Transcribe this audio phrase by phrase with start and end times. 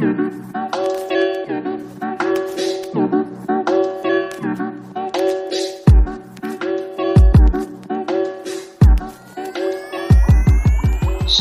[0.00, 0.06] 世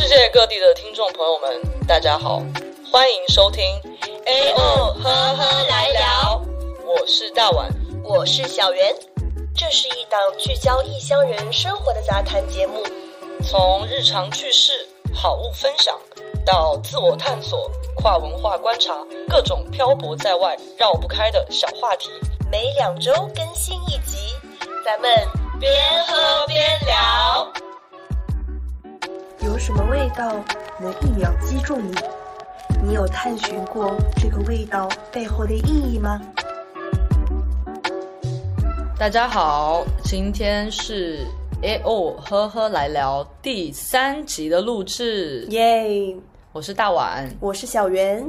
[0.10, 2.44] 界各地的听众朋友们，大家好，
[2.92, 3.64] 欢迎收听
[4.26, 6.44] A O 呵呵来聊，
[6.86, 7.70] 我是大碗，
[8.04, 8.94] 我是小袁，
[9.56, 12.84] 这是一档聚焦异乡人生活的杂谈节目，
[13.42, 14.74] 从日常趣事、
[15.14, 15.98] 好物分享
[16.50, 18.92] 到自我探索、跨文化观察，
[19.28, 22.10] 各种漂泊在外绕不开的小话题，
[22.52, 24.18] 每两周更新一集，
[24.84, 25.12] 咱们
[25.60, 25.72] 边
[26.08, 27.54] 喝边聊。
[29.42, 30.44] 有什么味道
[30.80, 31.96] 能一秒击中你？
[32.84, 36.20] 你有探寻过这个味道背后的意义吗？
[38.98, 41.28] 大家好，今天是
[41.62, 46.18] A O 呵呵来聊第三集的录制，耶！
[46.52, 48.28] 我是大碗，我是小袁。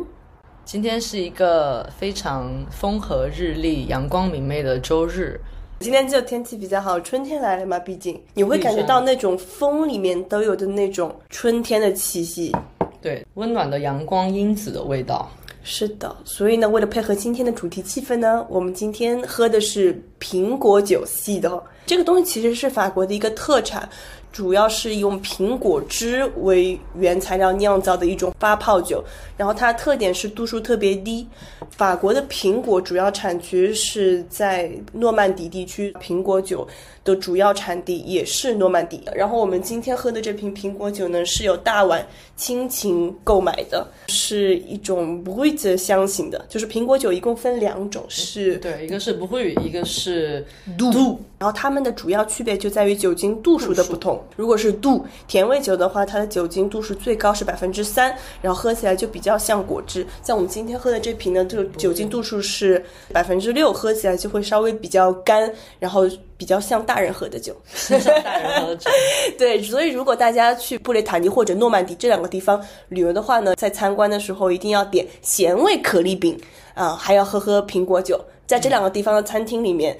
[0.66, 5.40] 今天是一个非常风和日丽、阳光明媚的周日。
[5.78, 12.54] 今天就天气比较好，春天来了嘛，毕竟你会感觉到那种风里面都有的那种春天的气息，
[13.00, 15.26] 对，温暖的阳光因子的味道。
[15.62, 21.62] 是的，所以呢，为了配合今天的主题气氛呢，我们今天喝的是苹果酒系的。
[21.86, 23.88] 这个东西其实是法国的一个特产，
[24.32, 29.04] 主要是用苹果汁为原材料酿造的一种发泡酒。
[29.36, 31.26] 然后它的特点是度数特别低。
[31.70, 36.66] 法国的苹果主要产区是在诺曼底地区，苹果酒
[37.02, 39.02] 的主要产地也是诺曼底。
[39.14, 46.44] 然后我们今天喝的这瓶苹果酒呢，是由大碗亲情购买的，是一种不会的香型的。
[46.48, 50.44] 就是苹果酒一共分两种，是对，一个是不会，一个是
[50.76, 51.18] 度。
[51.40, 54.22] 然后它们的主要区别就在于酒精度数的不同。
[54.36, 60.06] 如果是度甜味酒的话，它的酒精度数最高是百分之三，然后喝起来就比较像果汁。
[60.22, 66.02] 像我们今天喝的这瓶呢，这个酒精度数是百分之六，喝起来就会稍微比较干，然后
[66.36, 67.56] 比较像大人喝的酒。
[67.74, 68.90] 像大人喝的酒。
[69.38, 76.38] 对，所以如果大家去布雷塔尼或者诺曼底这两个地方旅游的话呢，在参观的时候一定要点咸味可丽饼
[76.74, 78.20] 啊，还要喝喝苹果酒。
[78.46, 79.98] 在这两个地方的餐厅里面。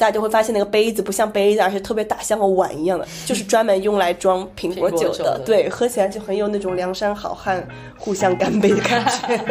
[0.00, 5.38] 大家就会发现那个杯子不像杯子，而且特别大，像个碗一样的， 就是专门用来装苹果酒的。
[5.44, 7.68] 对，喝起来就很有那种梁山好汉
[7.98, 9.36] 互相干杯的感觉。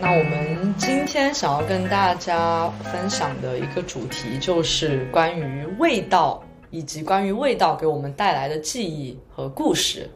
[0.00, 10.10] 那我们今天想要跟大家分享的一个主题，就是关于味道，以及关于味道给我们带来的记忆和故事。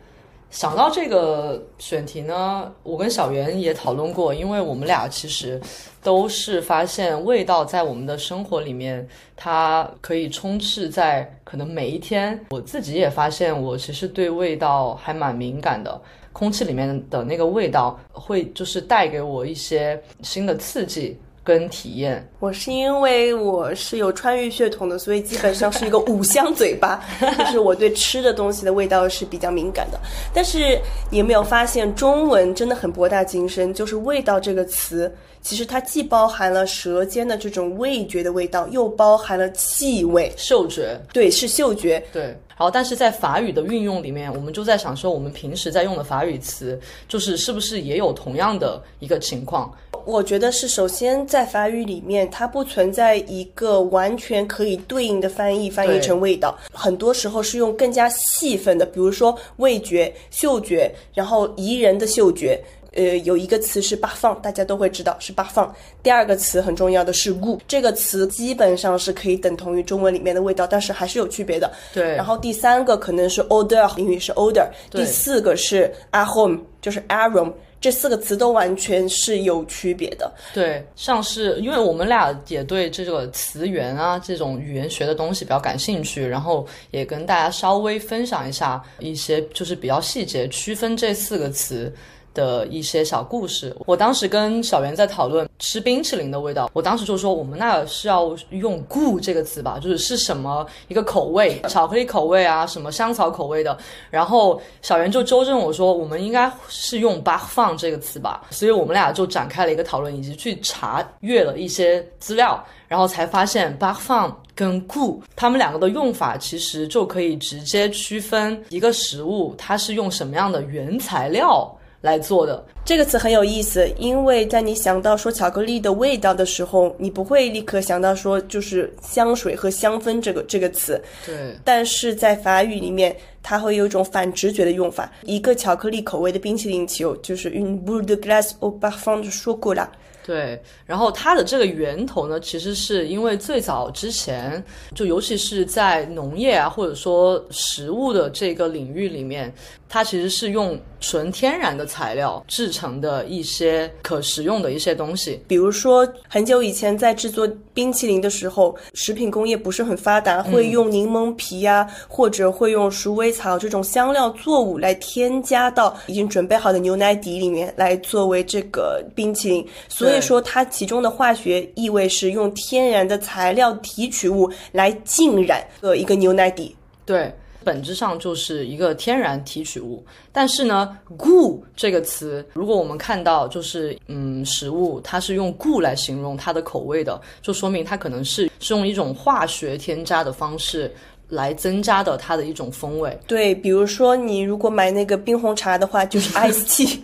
[0.51, 5.61] 想到这个选题呢，我跟小袁也讨论过，因为我们俩其实
[6.03, 9.07] 都是发现味道在我们的生活里面，
[9.37, 12.41] 它可以充斥在可能每一天。
[12.51, 16.01] 我自己也发现，我其实对味道还蛮敏感的，
[16.33, 21.19] 空气里面的那个味道会就是带给我一些新的刺激。
[21.47, 27.01] 跟体验，我是因为我是有川渝血统的，所以基本上是一个五香嘴巴，
[27.39, 30.01] 就是我对吃的东西的味道是比较敏感的。
[30.35, 30.77] 但是
[31.09, 33.73] 你有没有发现，中文真的很博大精深？
[33.73, 35.15] 就是“味道”这个词，
[35.47, 41.01] 其实它既包含了舌尖的这种味觉的味道，又包含了气味、嗅觉。
[41.13, 42.03] 对，是嗅觉。
[42.13, 42.37] 对。
[42.59, 49.71] 然后，但是在法语的运用里面，我们就在想说，我们平时在用的法语词，就是是不是也有同样的一个情况？
[50.07, 56.57] 我觉得是，首先在法语里面，它不存在一个完全可以对应的翻译，翻译成味道。
[56.73, 62.59] 很多时候是用更加细分的，比如说味觉、嗅觉，然后宜人的嗅觉。
[62.97, 65.73] 呃，有一个词是八放，大家都会知道是八放。
[66.03, 71.71] 第二个词很重要的是 gu，这个词基本上是可以等同于中文里面的味道，但是还是有区别的。
[71.93, 72.17] 对。
[72.17, 74.67] 然后第三个可能是 odor，英语是 odor。
[74.91, 77.53] 第四个是 aroma，就是 aroma。
[77.79, 80.33] 这四个词都完全是有区别的。
[80.55, 91.93] 对，像是因为我们俩也对这个词源啊这种语言学的东西比较感兴趣，然后也跟大家稍微分享一下一些就是比较细节区分这四个词。
[92.37, 103.77] 的一些小故事，我当时跟小袁在讨论吃冰淇淋的味道，我当时就说我们那是要用 “gu” 这个词吧，就是是什么一个口味， 巧克力口味啊，什么香草口味的。
[104.11, 108.43] 然后小袁就纠正我说，我们应该是用 “bar fun” 这个词吧。
[108.51, 121.76] 所以我们俩就展开了一个讨论，以及去查阅了一些资料，然后才发现 “bar fun” 跟 “gu” 它们两个的用法其实就可以直接区分一个食物它是用什么样的原材料。
[122.07, 131.03] 来做的这个词很有意思，因为在你想到说巧克力的味道的时候，你不会立刻想到说就是香水和香氛这个这个词。
[131.27, 133.15] 对，但是在法语里面。
[133.49, 135.09] 它会有一种反直觉的用法。
[135.23, 139.87] 一个巧克力口味的冰淇淋球就是 une boule de glace au parfum de chocolat。
[140.27, 144.61] 对，然后它的这个源头呢，其实是因为最早之前，
[144.93, 149.55] 就尤其是在农业啊，或者说食物的这个领域里面，
[149.89, 155.41] 它其实是用纯天然的材料制成的一些可食用的一些东西。
[155.47, 169.65] 比如说，很久以前在制作冰淇淋的时候，食品工业不是很发达，会用柠檬皮呀、或者会用鼠尾草这种香料作物来添加到已经准备好的牛奶底里面，来作为这个冰淇淋。
[169.89, 176.75] 所以对说，它其中的化学意味是用天然的材料提取物来浸染的一个牛奶底。
[177.05, 177.33] 对，
[177.63, 180.05] 本质上就是一个天然提取物。
[180.33, 190.93] 但是呢，gu 这个词，如果我们看到就是嗯食物，它是用 gu 来形容它的口味的，就说明它可能是是用一种化学添加的方式
[191.29, 193.19] 来增加的它的一种风味。
[193.27, 196.99] 对，比如说你如果买那个冰红茶的话，就是 ice tea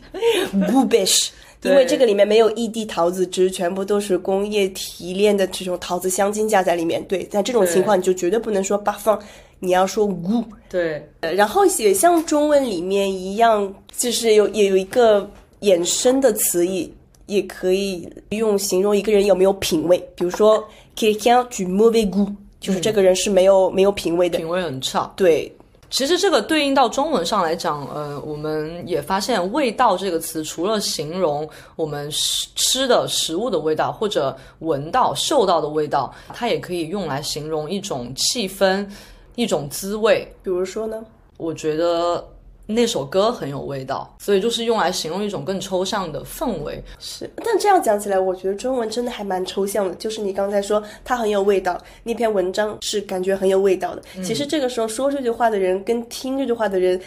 [0.51, 1.33] b u b i s h
[1.63, 7.05] 因为这个里面没有异地桃子汁，全部都是工业提炼的这种桃子香精加在里面。
[7.05, 9.19] 对，在这种情况你就绝对不能说八放，
[9.61, 10.43] 你要说无。
[10.69, 15.31] 对，呃然后也像中文里面一样，就是有也有一个
[15.61, 16.93] 衍生的词义，
[17.27, 19.97] 也可以用形容一个人有没有品味。
[20.17, 20.63] 比如说
[20.97, 24.39] quelqu'un du mauvais goût，就是这个人是没有、没有品味的。
[24.39, 25.13] 品味很差。
[25.17, 25.53] 对，
[25.93, 31.47] 其实这个对应到中文上来讲，呃，我们也发现“味道”这个词，除了形容
[31.77, 38.89] 我们吃吃的食物的味道，或者闻到、嗅到的味道，它也可以用来形容一种气氛、
[39.35, 40.27] 一种滋味。
[40.43, 41.05] 比如说呢？
[41.37, 42.25] 我觉得
[42.67, 46.83] 那首歌很有味道，所以就是用来形容一种更抽象的氛围。
[46.99, 49.95] 是，但这样讲起来，我觉得中文真的还蛮抽象的。
[49.97, 54.03] 就是你刚才说它很有味道，那篇文章是感觉很有味道的。
[54.23, 57.01] 其实这个时候说这句话的人跟听这句话的人，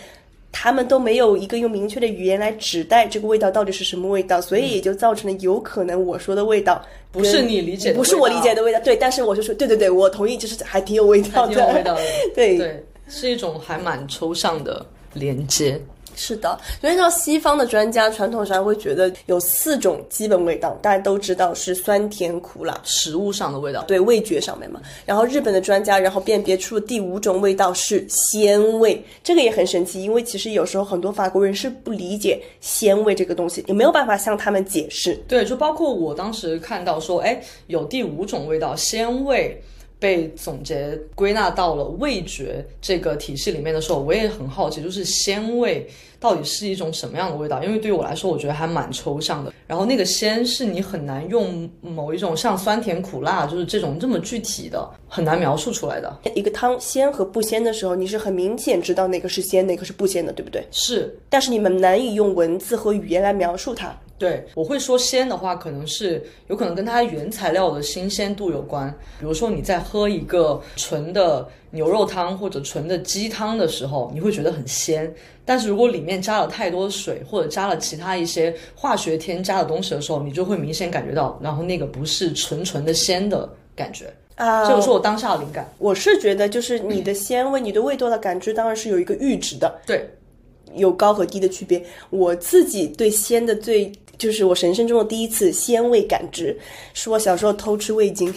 [0.52, 6.81] 他们都没有一个用明确的语言来指代这个味道到底是什么味道，所以也就造成了有可能我说的味道
[7.12, 8.80] 不是你理解的不是我理解的味道。
[8.81, 12.02] 对，但是我就说，对对对，我同意，就是还挺有味道的，挺有味道的，
[12.36, 15.81] 对对，是一种还蛮抽象的连接。
[16.17, 22.79] 是的，所以像西方的专家传统上会觉得有四种基本味道，大家都知道是酸甜苦辣。
[22.85, 24.79] 食物上的味道，对味觉上面嘛。
[25.06, 35.21] 然后日本的专家，然后辨别出第五种味道是鲜味，这个也很神奇，因为其实有时候很多法国人是不理解鲜味这个东西，也没有办法向他们解释。
[35.27, 39.61] 对，就包括我当时看到说，哎，有第五种味道，鲜味。
[40.06, 47.63] 被总结归纳到了味觉这个体系里面的时候，我也很好奇，就是鲜味到底是一种什么样的味道？
[47.63, 49.52] 因为对于我来说，我觉得还蛮抽象的。
[49.66, 56.16] 然后那个鲜是你很难用某一种像酸甜苦辣，就是这种这么具体的，很难描述出来的。
[56.36, 60.63] 一个汤鲜和不鲜的时候，你是很明显知道哪个是鲜，哪个是不鲜的，对不对？
[60.69, 63.92] 是但是你们难以用文字和语言来描述它。
[64.17, 68.89] 对，我会说鲜的话，可能是有可能跟它原材料的新鲜度有关。
[69.19, 75.13] 比如说你在喝一个纯的牛肉汤或者纯的鸡汤的时候，你会觉得很鲜。
[75.44, 84.11] 但是如果里面加了太多水，或者加了其他一些化学添加的东西的时候，你就会明显感觉到，然后那个不是纯纯的鲜的感觉。
[84.35, 85.69] 啊，这个是我当下的灵感。
[85.77, 89.79] 我是觉得，就是你的鲜味、你对味道的感知，当然是有一个阈值的。
[89.85, 90.09] 对，
[90.73, 91.81] 有高和低的区别。
[92.09, 96.57] 我自己对鲜的最就是我人生中的第一次鲜味感知，
[96.94, 98.34] 是我小时候偷吃味精，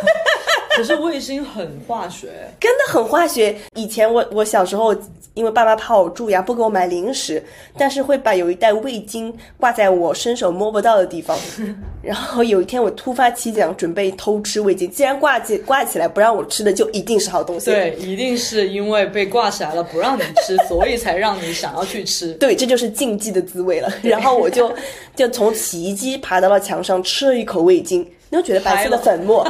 [0.76, 2.28] 可是味精很化学。
[2.60, 3.56] 真的很化学。
[3.74, 4.94] 以前我我小时候，
[5.36, 7.44] 因为爸妈怕我蛀牙，不给我买零食，
[7.76, 11.38] 但是会把有一袋味精挂在我伸手摸不到的地方。
[12.00, 17.66] 然后有一天我突发奇想，准备偷吃味精，既然挂起挂起来不让我吃的，就一定是好东西。
[17.66, 22.32] 对，一定是因为被挂起来了不让你吃，所以才让你想要去吃。
[22.34, 23.92] 对，这就是禁忌的滋味了。
[24.02, 24.72] 然后我就
[25.14, 29.46] 就从洗衣机爬到了墙上，吃了一口味精，你就觉得白色的粉末。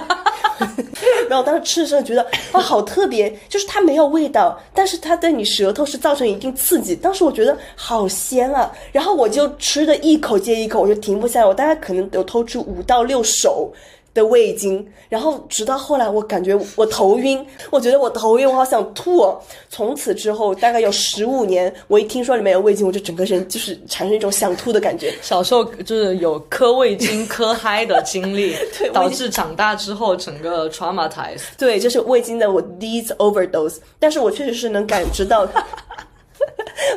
[1.29, 6.95] 然后我当时吃的时候觉得啊，好特别，就是它没有味道，但是它对你舌头是造成一定刺激。
[6.95, 11.47] 当时我觉得好鲜啊，然后我就吃的一口接一口，我就停不下来。
[11.47, 13.71] 我大概可能有偷吃五到六手。
[14.17, 19.39] 的味精，然后直到后来，我感觉我头晕，我觉得我头晕，我好想吐哦。
[19.69, 25.13] 从此之后，大概有十五年，我一听说里面有味精，我就整个人就是产生一种想吐的感觉。
[25.21, 31.43] 小时候就是有磕味精磕嗨的经历 对，导致长大之后整个 traumatized。
[31.59, 35.47] 对，就是味精的我第一次 overdose，但是我确实是能感知到。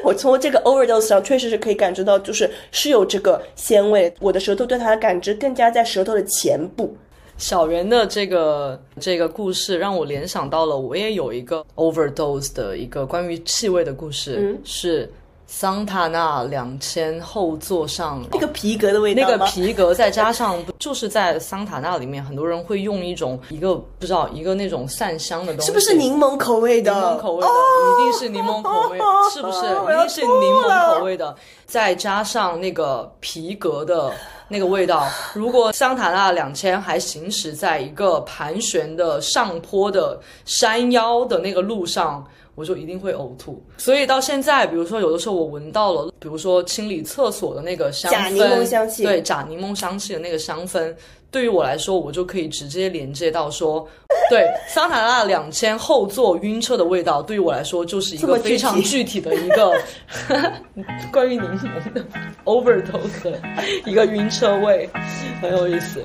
[0.04, 4.14] 我从这个 overdose 上确实是可以感知到，就是是有这个鲜味。
[4.20, 6.96] 我的舌头对它的感知更加在舌头的前部，
[7.40, 14.62] 小圆的这个这个故事让我联想到了，我也有一个 overdose 的一个关于气味的故事，嗯。
[14.64, 15.12] 是
[15.52, 26.94] 桑塔纳两千后座上那个皮革的味道那个皮革，再加上 就是在桑塔纳里面，很多人会用一种一个不知道一个那种散香的东西，是不是柠檬口味的？
[26.94, 27.52] 柠檬口味的，哦。
[28.00, 29.00] 一定是柠檬口味，
[29.34, 29.66] 是不是？
[29.66, 34.12] 一定是柠檬口味的，再加上那个皮革的
[34.50, 35.08] 那个味道。
[35.34, 42.26] 如果桑塔纳两千还行驶在一个盘旋的上坡的山腰的那个路上。
[42.56, 50.94] 我就一定会呕吐，所以到现在，比如说有的时候我闻到了，比如说清理厕所的那个香氛，假柠檬香气对，假柠檬香气的那个香氛，
[51.32, 53.88] 对于我来说，我就可以直接连接到说，
[54.30, 59.74] 对，桑塔纳两千后座晕车的味道，对于我来说就是一个非常具体的一个
[61.12, 62.06] 关于柠檬的
[62.46, 63.42] overdose 的
[63.86, 64.88] 一个晕车味，
[65.42, 66.04] 很有意思。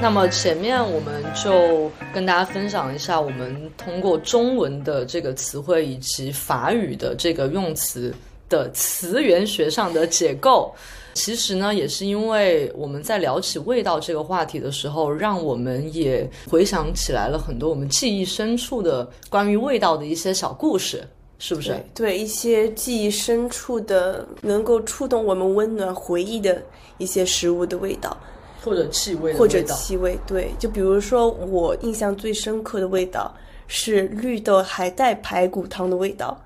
[0.00, 8.12] 那么前面我们就跟大家分享一下，我们通过中文的这个词汇以及法语的这个用词
[8.48, 10.74] 的词源学上的解构。
[11.14, 21.06] 其实呢，也是因为我们在聊起味道这个话题的时候，让我们也回想起来了很多我们记忆深处的关于味道的一些小故事，
[21.38, 21.70] 是不是？
[21.70, 26.62] 对对，一些记忆深处的能够触动我们温暖回忆的
[26.98, 28.16] 一些食物的味道，
[28.64, 29.62] 或者气味的或者。
[29.64, 30.18] 气味。
[30.26, 33.34] 对，就比如说我印象最深刻的味道
[33.66, 36.40] 是绿豆海带排骨汤的味道。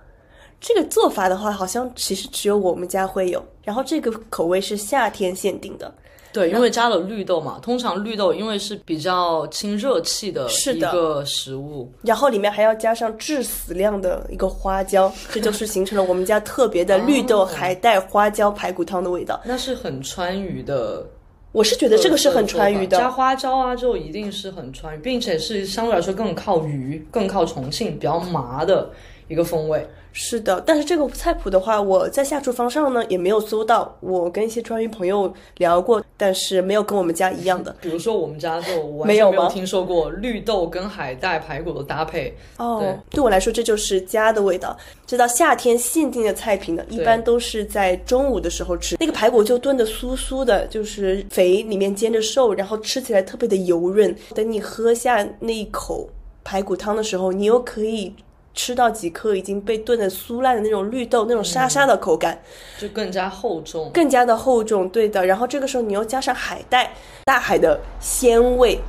[0.61, 3.45] 这个做法的话，好像其实只有我们家会有。
[3.63, 5.93] 然后这个口味是夏天限定的，
[6.33, 19.41] 对，因为加了绿豆嘛，通常绿豆因为是比较清热气的一个食物，然后里面还要加上致死量的一个花椒， 这就是形成了我们家特别的绿豆海带花椒排骨汤的味道。
[19.45, 21.05] 那是很川渝的。
[21.53, 28.91] 我是觉得这个是很川渝的加，花椒啊，就一定是很川渝，并且是相对来说更靠渝、更靠重庆比较麻的
[29.27, 29.89] 一个风味。
[30.19, 30.63] 是的。
[30.67, 37.77] 但是这个菜谱的话，我在下厨房上呢也没有搜到，我跟一些川渝朋友聊过，但是没有跟我们家一样的。
[37.83, 42.35] 比如说我们家就 完没有没有听说过绿豆跟海带排骨的搭配。
[42.57, 44.75] 哦对，对我来说这就是家的味道。
[45.07, 48.97] 这道夏天限定的菜品呢，一般都是在中午的时候吃。
[48.99, 54.17] 那个排骨就炖的酥酥的，就是肥，里面煎着瘦，然后吃起来特别的油润。
[54.35, 56.09] 等你喝下那一口
[56.43, 58.13] 排骨汤的时候，你又可以
[58.57, 62.43] 吃到几颗已经被炖的酥烂的那种绿豆，那种沙沙的口感，
[62.79, 63.89] 就更加厚重。
[63.93, 64.89] 更加的厚重。
[64.89, 66.95] 对的，然后这个时候你又加上海带，
[67.25, 68.81] 大海的鲜味。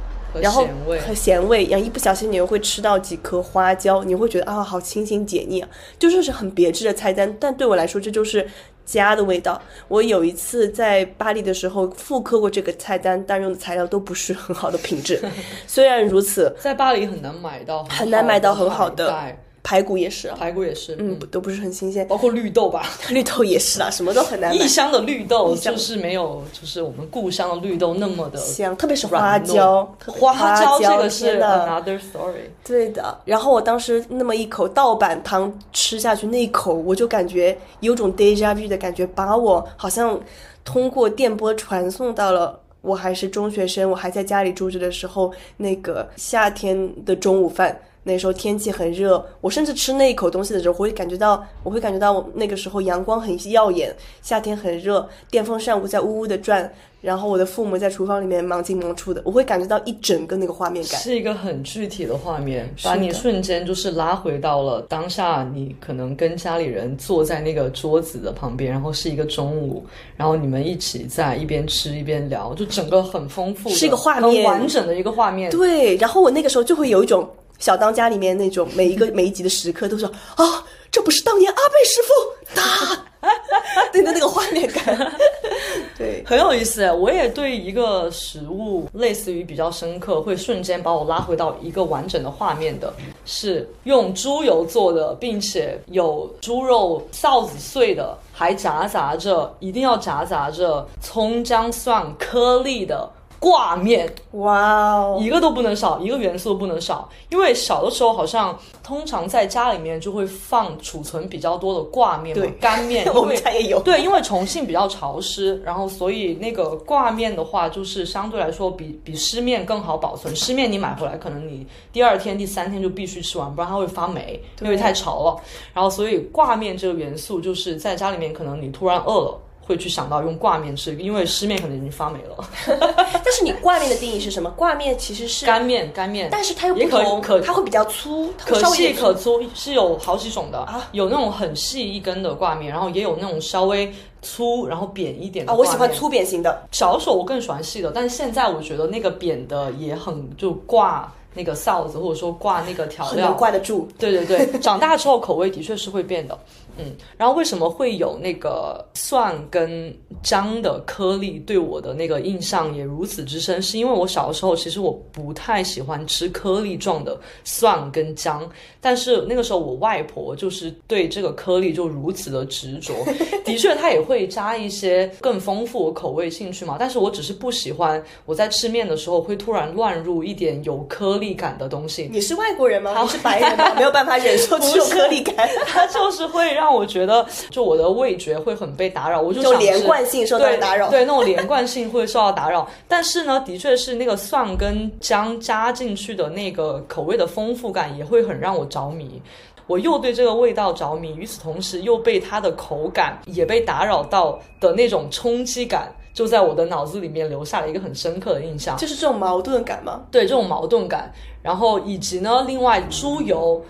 [0.41, 7.35] 然后咸味和咸味，然后一不小心你又会吃到几颗花椒，你会觉得啊，好清新解腻啊，就是是很别致的菜单。
[7.39, 8.47] 但对我来说，这就是
[8.85, 9.59] 家的味道。
[9.87, 15.19] 我有一次在巴黎的时候复刻过这个菜单，但用的材料都不是很好的品质。
[15.65, 19.33] 虽然如此，在巴黎很难买到很很难买到很好的
[19.63, 22.89] 排骨也是啊，排骨也是，嗯，都不是很新鲜，包括绿豆吧。
[23.09, 24.67] 绿豆也是啊， 什么都很难买异。
[24.67, 32.49] 乡的绿豆就是没有，就是我们故乡的绿豆那么的香，特别是花椒，花椒这个天是呐 another story。
[32.63, 40.17] 对的，然后我当时那么一口盗版汤吃下去，那一口我就感觉有种 deja vu 的感觉，把我好像
[40.63, 47.77] 通过电波传送到了我还是中学生，我还在家里住着的时候，那个夏天的中午饭。
[48.07, 56.71] 那时候天气很热，我甚至吃那一口东西的时候，我会感觉到，我会感觉到我那个时候阳光很耀眼，夏天很热，电风扇在呜呜的转，
[57.01, 60.99] 然后我的父母在厨房里面忙进忙出的，我会感觉到一整个那个画面感。
[61.01, 69.85] 是一个很具体的画面，把你瞬间就是拉回到了当下，你可能跟家里人坐在那个桌子的旁边，然后是一个中午，
[70.15, 75.51] 然后你们一起在一边吃一边聊，就整个很丰富，是一个画很面完整的一个画面。
[75.51, 82.37] 对，然后我那个时候就会有一种小当家里面那种每一个每一集的时刻都说啊， 这不是当年阿贝师傅？
[82.55, 83.29] 打，
[83.91, 85.11] 对的那个画面感，
[85.97, 92.93] 对，很有意思，我也对一个食物类似于比较深刻，会瞬间把我拉回到一个完整的画面的，
[93.25, 104.13] 是用猪油做的，并且有猪肉臊子碎的，还夹杂着一定要夹杂着葱姜蒜颗粒的挂面。
[104.31, 107.09] 哇哦，一个都不能少，一个元素都不能少。
[107.29, 120.35] 因为小的时候好像通常在家里面就会放储存比较多的挂面嘛对，干面， 我们家也有，对，因为重庆比较潮湿，然后所以那个挂面的话，就是相对来说比比湿面更好保存。
[120.35, 125.41] 湿面你买回来，可能你第二天、第三天就必须吃完，不然它会发霉，因为太潮了。
[125.73, 129.41] 然后所以挂面这个元素，就是在家里面可能你突然饿了。
[129.67, 132.49] 会去想到用挂面吃，因为湿面可能已经发霉了。
[133.23, 134.49] 但是你挂面的定义是什么？
[134.51, 146.65] 挂面其实是，干面，干面，但是它又不同，可它会比较粗，它可细可粗，是有好几种的，啊有那种很细一根的挂面，然后也有那种稍微粗然后扁一点的啊，我喜欢粗扁型的。
[146.71, 156.37] 小手我更喜欢细的，但是现在我觉得那个扁的也很就挂那个臊子，或者说挂那个调料能，挂得住，对对对，长大之后口味的确是会变的。
[156.77, 163.61] 嗯，然后为什么会有那个蒜跟姜的颗粒对我的那个印象也如此之深？
[163.61, 172.93] 是因为我小的时候其实我不太喜欢吃颗粒状的蒜跟姜，但是那个时候我外婆就是对这个颗粒就如此的执着。
[173.43, 182.09] 的确，她也会加一些更丰富我口味进去嘛，但是我只是不喜欢我在吃面的时候会突然乱入一点有颗粒感的东西。
[182.11, 182.95] 你是外国人吗？
[183.01, 183.73] 你是白人吗？
[183.75, 190.89] 没有办法忍受这种颗粒感，它就是会让我觉得，就我的味觉会很被打扰，我就想连吃贯性受到对打扰。
[190.89, 192.67] 对，那种连贯性会受到打扰。
[192.87, 199.21] 但是呢，的确是那个蒜跟姜加进去的那个口味的丰富感，也会很让我着迷。
[199.67, 208.75] 我又对这个味道着迷，与此同时又被它的口感也被打扰到的那种冲击感，就在我的脑子里面留下了一个很深刻的印象。
[208.75, 210.01] 就是这种矛盾感吗？
[210.09, 213.63] 对这种矛盾感，然后以及呢，另外猪油，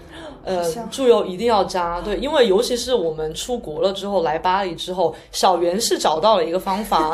[0.46, 7.14] 呃，猪油一定要加，对，因为尤其是我们出国了之后，来巴黎之后，小袁是找到了一个方法，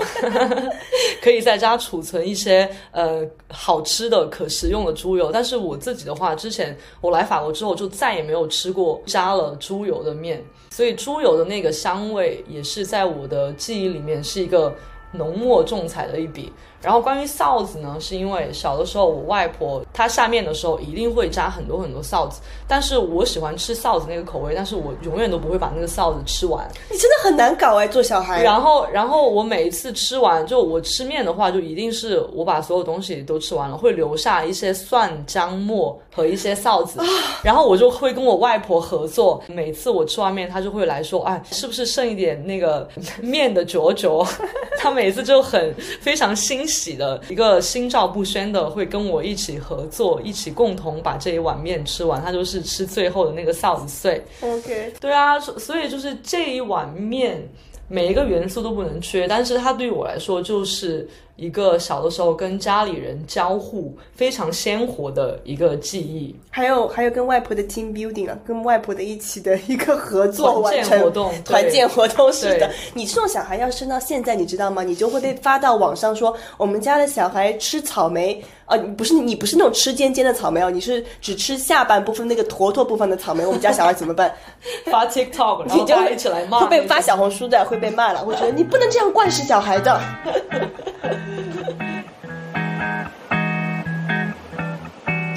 [1.19, 5.31] 可以在家储存一些呃好吃的、可食用的猪油。
[5.31, 14.71] 但是我自己的话，之前我来法国之后就再也没有吃过加了猪油的面，所以猪油的那个香味也是在我的记忆里面是一个
[15.13, 16.51] 浓墨重彩的一笔。
[16.83, 26.69] 然后关于臊子呢，是因为小的时候我外婆她下面的时候一定会加很多很多臊子，但是我喜欢吃臊子那个口味，但是我永远都不会把那个臊子吃完。
[26.91, 28.43] 你真的很难搞哎，做小孩。
[28.43, 36.99] 然后，然后我每一次吃完，就我吃面的话，就一定是我把所有东西都吃完了，会留下一些蒜姜末和一些臊子，
[37.43, 39.41] 然后我就会跟我外婆合作。
[39.47, 42.87] 每次我吃完面，她就会来说：“哎，是不是剩一点那个
[43.21, 44.25] 面的嚼嚼？”
[44.77, 52.21] 她每次就很非常欣喜的一个心照不宣的会跟我一起合作，一起共同把这一碗面吃完。
[52.21, 54.23] 他就是吃最后的那个臊子碎。
[54.41, 57.41] OK，对啊，所所以就是这一碗面，
[57.87, 66.35] 每一个元素都不能缺，但是它对于我来说就是一个小的时候跟家里人交互非常鲜活的一个记忆。
[66.51, 72.69] 还有还有跟外婆的 team building 啊，跟外婆的一起的一个合作完成活动团建活动是的。
[72.93, 74.83] 你这种小孩要生到现在，你知道吗？
[74.83, 84.31] 你就会被发到网上说我们家的小孩吃草莓，呃，不是你不是那种吃尖尖的草莓哦，你是只吃下半部分那个坨坨部分的草莓，我们家小孩怎么办？
[84.85, 88.23] 发 TikTok，然后你就一起来骂，会被发小红书的，会被骂了。
[88.23, 89.99] 我觉得你不能这样惯食小孩的。
[91.25, 91.82] Yeah.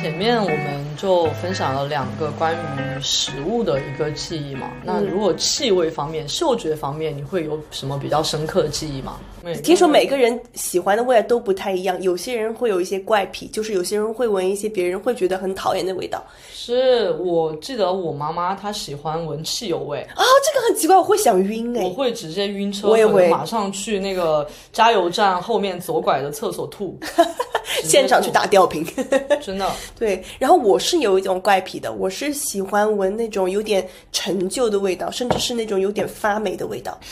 [0.07, 4.71] 前面我们就分享了两个关于食物的一个记忆嘛。
[4.85, 9.19] 那如果气味方面、嗅觉方面，你会有什么比较深刻的记忆吗？
[9.65, 26.99] 听说每个人喜欢的味道都不太一样，有些人会有一些怪癖，就是有些人会闻一些别人会觉得很讨厌的味道是我记得我妈妈她喜欢闻汽油味，啊，这个很奇怪，我会想晕哎、我会直接晕车，我也会马上去那个加油站后面左拐的厕所吐，
[27.83, 28.85] 直接现场去，打吊瓶。
[29.41, 29.71] 真的。
[29.99, 36.99] 对，然后我是有一种怪癖的，我是喜欢闻那种有点陈旧的味道，甚至是那种有点发霉的味道。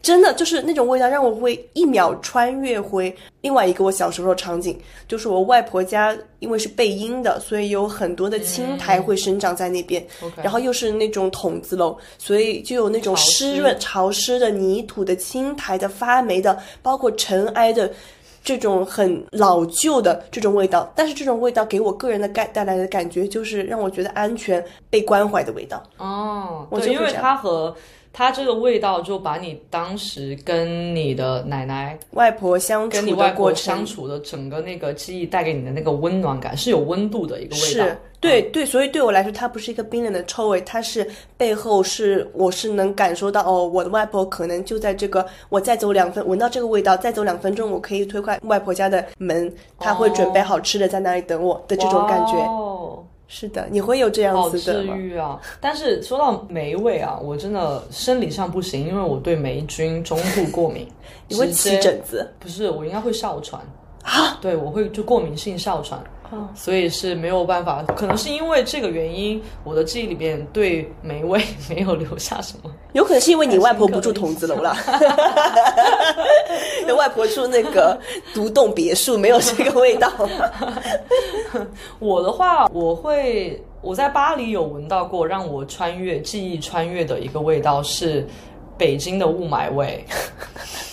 [0.00, 10.06] 真的就是那种味道，让我会一秒穿越回另外一个我小时候的场景，就是我外婆家，因为是背阴的，所以有很多的青苔会生长在那边
[10.42, 17.90] 然后又是那种筒子楼，所以就有那种湿润、潮湿的泥土的、青苔的、发霉的，包括尘埃的。
[18.44, 25.82] 这种很老旧的这种味道，但是这种味道给我个人的感带来的感觉就是让我觉得安全、被关怀的味道。
[25.96, 27.74] 哦，我就会这样它和
[28.16, 37.84] 它这个味道就把你当时跟你的奶奶、外婆相跟你处的过外婆相处的整个那个记忆带给你的那个温暖感，是有温度的一个味道。
[37.84, 52.32] 是对对，所以对我来说，它不是一个冰冷的臭味，它是背后是我是能感受到哦，我的外婆可能就在这个，我再走两分，闻到这个味道，再走两分钟，我可以推开外婆家的门，她会准备好吃的在那里等我的这种感觉。
[52.46, 54.94] 哦，是的，你会有这样子的吗？
[54.94, 55.40] 治愈啊！
[55.60, 60.86] 但是说到霉味啊，我真的生理上不行，因为我对霉菌中度过敏。
[61.28, 62.30] 你会起疹子？
[62.38, 63.60] 不是，我应该会哮喘
[64.02, 64.38] 啊？
[64.40, 65.98] 对，我会就过敏性哮喘。
[66.54, 67.82] 所以是没有办法。
[67.96, 72.70] 可能是因为这个原因，我的记忆里面对梅味 没有留下什么。
[72.92, 74.76] 有可能是因为你外婆不住筒子楼了，
[76.86, 77.98] 那 外婆住那个
[78.32, 80.10] 独栋别墅，没有这个味道。
[81.98, 88.26] 我的话，我会我在巴黎有闻到过让我穿越记忆穿越的一个味道是
[88.78, 90.04] 北京的雾霾味。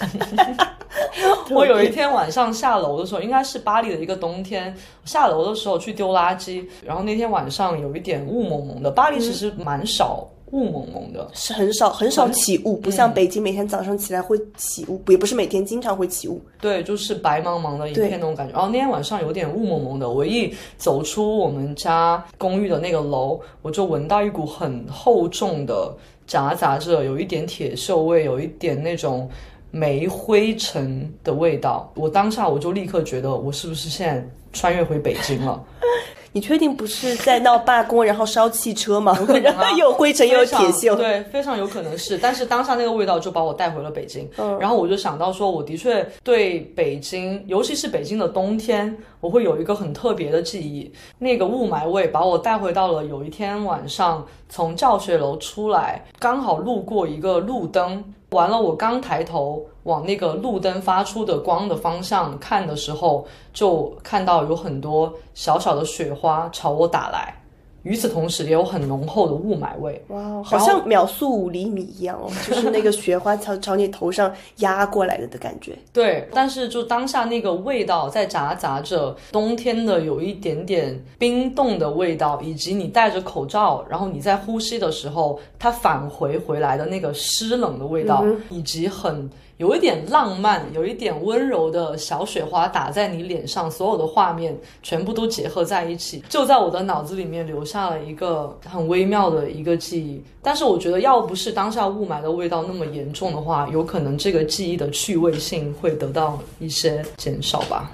[1.51, 8.89] 我有一天晚上下楼的时候，应该是巴黎的一个冬天，下楼的时候去丢垃圾，然后那天晚上有一点雾蒙蒙的。
[8.89, 16.41] 巴黎其实蛮少雾蒙蒙的，是很少很少起雾，不像北京每天早上起来会起雾，也不是每天经常会起雾。
[16.59, 18.53] 对，就是白茫茫的一片那种感觉。
[18.53, 25.93] 然后那天晚上有点雾蒙蒙的，我一走出我们家公寓的那个楼，我就闻到一股很厚重的
[26.27, 29.29] 夹杂着有一点铁锈味，有一点那种。
[29.71, 35.63] 煤灰尘的味道，我当下我就立刻觉得，我是不是现在穿越回北京了？
[36.33, 39.17] 你确定不是在闹罢工，然后烧汽车吗？
[39.43, 42.17] 然后有灰尘又有铁锈，对，非常有可能是。
[42.17, 50.91] 但是当下那个味道就把我带回了北京，嗯然后我就想到说，我的确对北京，尤其是北京的冬天，我会有一个很特别的记忆。
[51.19, 58.03] 那个雾霾味把我带回到了有一天晚上从教学楼出来，刚好路过一个路灯。
[58.31, 67.35] 完了，我刚抬头往那个路灯发出的光的方向看的时候，就看到有很多小小的雪花朝我打来。
[67.83, 69.99] 与此同时，也有很浓厚的雾霾味。
[70.09, 75.75] 哇，好像秒速五厘米一样哦，就是那个雪花朝朝你头上压过来的的感觉。
[75.91, 89.27] 对，但是就当下那个味道在夹杂着冬天的有一点点冰冻的味道，以及你戴着口罩，然后你在呼吸的时候，它返回回来的那个湿冷的味道，以及很。
[89.61, 100.19] 有一点浪漫，有一点温柔的小雪花打在你脸上，所有的画面全部都结合在一起，就在我的脑子里面留下了一个很微妙的一个记忆。
[100.41, 107.91] 但是我觉得，要不是当下雾霾的味道那么严重的话，有可能这个记忆的趣味性会得到一些减少吧。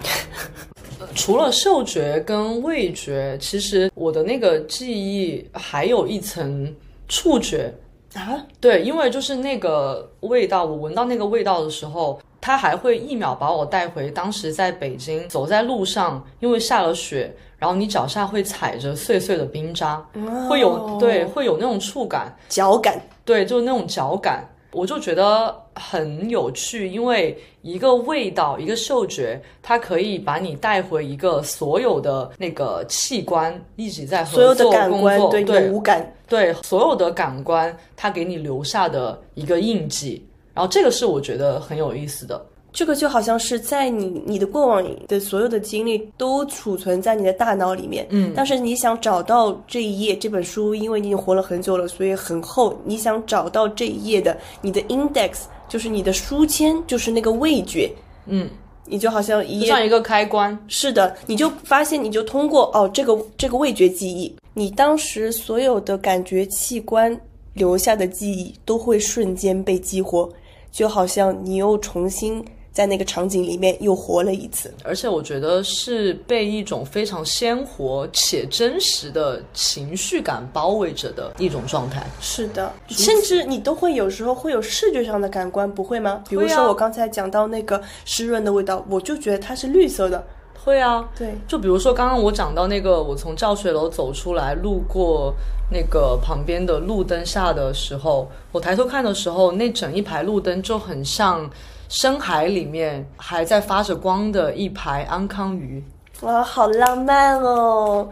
[1.16, 6.74] 除了嗅觉跟味觉，其实我的那个记忆还有一层
[7.10, 7.74] 触觉。
[8.18, 20.04] 啊，对，因为就是那个味道，我闻到那个味道的时候，它还会一秒把我带回当时在北京走在路上，因为下了雪，然后你脚下会踩着碎碎的冰渣，
[20.50, 24.44] 会有对，会有那种触感，脚感，对，就是那种脚感。
[24.78, 40.24] 我就觉得很有趣，因为一个味道，一个嗅觉，它可以把你带回一个所有的那个器官一直在合作工作，对五感，对所有的感官，它给你留下的一个印记。
[40.54, 42.46] 然后这个是我觉得很有意思的。
[42.74, 52.80] 这个就好像是在你你的过往的所有的经历都储存在你的大脑里面，嗯，但是你想找到这一页这本书，因为你已经活了很久了，所以很厚。
[52.86, 57.92] 你想找到这一页的你的 index，就是你的书签，就是那个味觉，
[58.28, 58.48] 嗯，
[58.86, 67.20] 你就好像一像一个开关，是的，你就发现你就通过哦这个这个味觉记忆，你当时所有的感觉器官
[67.54, 70.30] 留下的记忆都会瞬间被激活，
[70.72, 72.46] 就好像你又重新。
[72.78, 82.06] 在那个场景里面又活了一次，而且我觉得是被一种非常鲜活且真实的情绪感包围着的一种状态。
[82.22, 86.24] 是的，甚至你都会有时候会有视觉上的感官，不会吗？
[86.30, 90.24] 比如说我刚才讲到那个湿润的味道，我就觉得它是绿色的。
[90.68, 91.34] 会啊，对。
[91.48, 95.34] 就比如说刚刚我讲到那个，我从教学楼走出来，路过
[95.72, 101.50] 那个旁边的路灯下的时候，我抬头看的时候，那整一排路灯就很像。
[101.90, 105.82] 深海里面还在发着光的一排安康鱼，
[106.22, 108.10] 哇，好浪漫哦！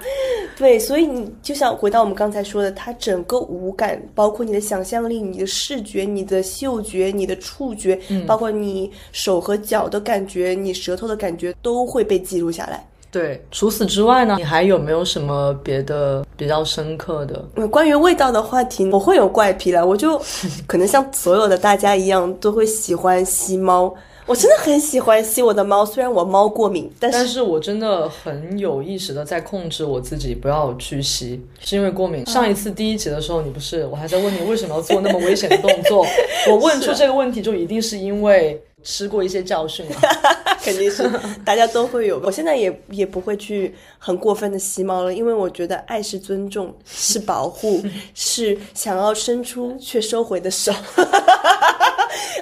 [0.56, 12.86] 对，所以你就像回到我们刚才说的，它整个五感，包括你的想象力、你的视觉、你的嗅觉、你的触觉，包括你手和脚的感觉、你舌头的感觉，都会被记录下来。
[13.10, 17.68] 对，除此之外呢，你还有没有什么别的比较深刻的？
[17.68, 19.88] 关于味道的话题，我会有怪癖了。
[19.88, 20.22] 我就
[20.68, 23.92] 可能像所有的大家一样，都会喜欢吸猫。
[24.26, 32.26] 我真的很喜欢吸我的猫，虽然我猫过敏，但是但是我真的很有意识的在控制我自己，不要去吸，是因为过敏。
[32.26, 36.06] 上一次第一集的时候，你不是我还在问你为什么要做那么危险的动作？
[36.50, 38.62] 我问出这个问题，就一定是因为。
[38.88, 39.96] 吃过一些教训了，
[40.62, 41.10] 肯定是
[41.44, 42.22] 大家都会有。
[42.24, 47.84] 我现在也也不会去很过分的吸猫了，因为我觉得爱是尊重，是保护，
[48.14, 50.72] 是想要伸出却收回的手。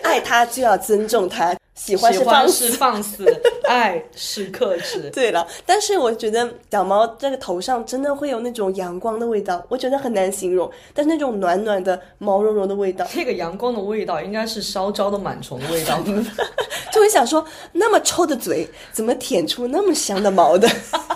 [0.01, 1.55] 爱它就要尊重它。
[1.75, 2.67] 喜欢是放肆。
[2.67, 5.09] 是放肆， 爱是克制。
[5.11, 10.69] 对了，但是我觉得小猫这个头上真的会有那种阳光的味道，我觉得很难形容。
[10.93, 15.99] 但是那种暖暖的、毛茸茸的味道，这个阳光的味道应该是烧焦的螨虫的味道。
[16.91, 20.69] 就会想说，那么臭的嘴怎么舔出那么香的毛的？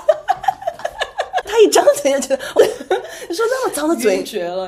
[1.58, 2.40] 他一张嘴就觉得，
[3.28, 4.24] 你 说那么脏的嘴。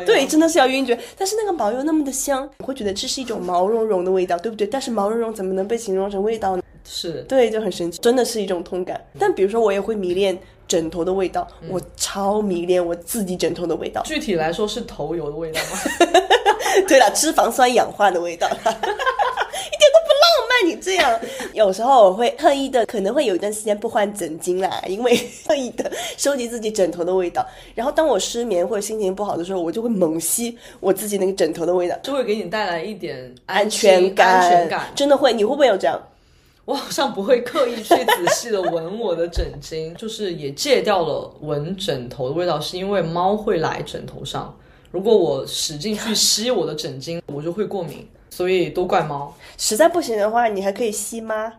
[0.05, 0.97] 对，，真的是要晕厥。
[1.17, 4.65] 但是那个毛又那么的香，我会觉得这是一种毛茸茸的味道，对不对？
[4.65, 6.63] 但是毛茸茸怎么能被形容成味道呢？
[6.83, 8.99] 是对，就很神奇，真的是一种痛感。
[9.19, 14.01] 但比如说，我也会迷恋枕头的味道，我超迷恋我自己枕头的味道。
[14.03, 15.77] 具体来说是头油的味道吗？
[16.87, 18.49] 对了，脂肪酸氧化的味道。
[20.65, 21.19] 你这样，
[21.53, 27.45] 有时候我会特意的，可能会有一段时间不换枕巾啦，因为特意的收集自己枕头的味道。
[27.73, 34.91] 然后当我失眠或者心情不好的时候，我就会猛吸我自己那个枕头的味道，就会给你带来一点安全感，安全感。
[34.95, 35.33] 真的会。
[35.33, 35.99] 你会不会有这样？
[36.65, 44.55] 我好像不会刻意去仔细的闻我的枕巾，就是也戒掉了闻枕头的味道，是因为猫会来枕头上。
[44.91, 48.07] 如果我使劲去吸我的枕巾，我就会过敏，
[48.39, 49.35] 所以都怪猫。
[49.57, 51.51] 实在不行的话，你还可以吸妈。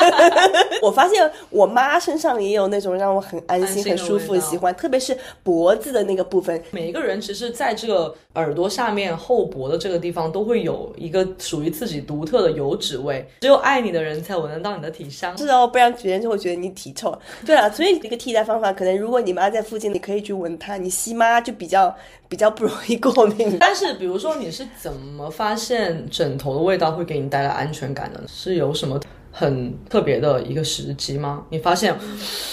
[0.80, 6.58] 我发现我妈身上也有那种让我很安心、很舒服、喜欢，特别是脖子的那个部分。
[6.70, 15.36] 每一个人其实在这个耳朵下面后脖的这个地方都会有一个属于自己独特的油脂味，只有爱你的人才闻得到你的体香。
[15.36, 17.14] 是哦，不然别人就会觉得你体臭。
[17.44, 20.78] 对了，所以一个替代方法，可能如果你妈在附近，你可以去闻它。
[20.78, 21.94] 你吸妈就比较
[22.26, 23.58] 比较不容易过敏。
[23.60, 28.26] 但是，比如说你是怎么发现枕头的味道会给你带来安全感的呢？
[28.28, 31.44] 是有什么很特别的一个时机吗？
[31.50, 31.94] 你发现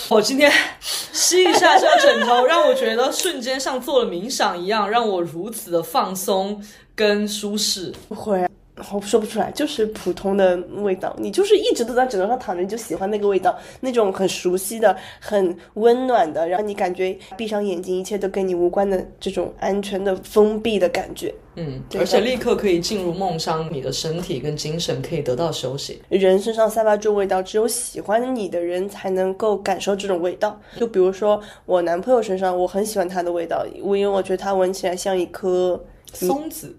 [0.09, 6.61] 我 今天吸一下这个枕头，让我觉得瞬间像做了冥想一样，让我如此的放松
[6.95, 7.93] 跟舒适。
[8.09, 8.49] 不会啊，
[8.93, 11.15] 我说不出来，就是普通的味道。
[11.19, 21.33] 你就是一直都在枕头上躺着，你就喜欢那个味道，那种很熟悉的、很温暖的，然后你感觉闭上眼睛，一切都跟你无关的这种安全的封闭的感觉。
[21.55, 26.01] 嗯，而且立刻可以进入梦乡，你的身体跟精神可以得到休息。
[26.09, 30.59] 人身上散发这种味道，只有喜欢你的人才能够感受这种味道。
[30.77, 35.79] 就比如说我男朋友身上，我很喜欢他的味道，我因为我觉得他闻起来像一颗
[36.11, 36.75] 松子，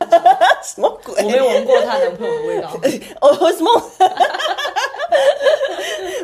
[0.64, 1.22] 什么鬼？
[1.24, 2.70] 我没闻过她男朋友的味道。
[3.20, 3.90] 哦，什么？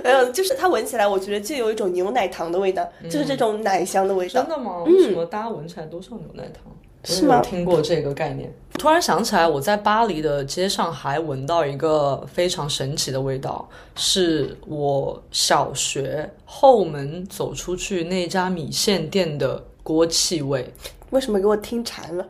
[0.03, 4.51] 没有，就是它闻起来，我觉得就有一种牛奶糖的味道，就是这种奶香的味道真。
[4.51, 4.83] 的吗？
[4.85, 6.62] 为什么大家闻起来都像牛奶糖？
[7.05, 8.53] 是吗听过这个概念。
[8.79, 20.69] 突然想起来，我在巴黎的街上还闻到一个非常神奇的味道，是我小学后门走出去那家米线店的锅气味。
[21.11, 22.27] 为什么给我听馋了？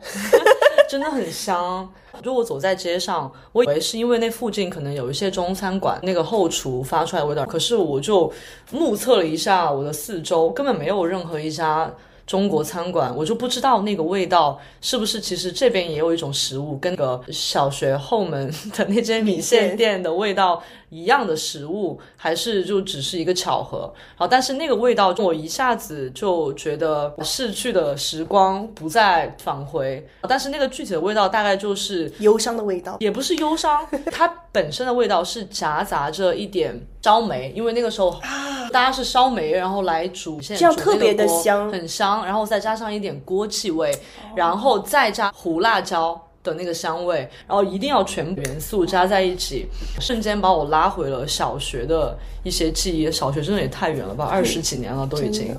[0.88, 1.88] 真的很香。
[2.22, 7.44] 就我走在街上，我以为是因为那附近可能有一些中餐馆，那个后厨发出来的味道。
[7.44, 8.32] 可是我就
[8.72, 11.92] 目测了一下我的四周，根本没有任何一家
[12.26, 20.62] 中国餐馆，我就不知道那个味道是不是其实这边也有一种食物，跟那个小学后门的那间米线店的味道
[20.96, 23.92] 一样的食物，还是就只是一个巧合。
[24.14, 30.06] 好，但是那个味道，我一下子就觉得逝去的时光不再返回。
[30.22, 32.96] 但是那个具体的味道大概就是，忧伤的味道。
[33.00, 38.18] 也不是忧伤， 它本身的味道是夹杂着一点烧煤，因为那个时候
[38.72, 43.94] 大家是烧煤，然后来煮这样特别的香很香，然后再加上一点锅气味，
[44.34, 46.20] 然后再加胡辣椒。
[46.46, 49.66] 的那个香味，然后一定要全部元素加在一起，
[50.00, 53.10] 瞬间把我拉回了小学的一些记忆。
[53.12, 55.56] 小学真的也太远了吧，二十几年了都已经。